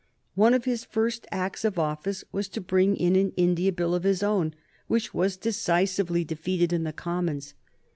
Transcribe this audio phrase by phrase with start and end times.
[0.33, 4.01] One of his first acts of office was to bring in an India Bill of
[4.01, 4.55] his own,
[4.87, 7.53] which was decisively defeated in the Commons.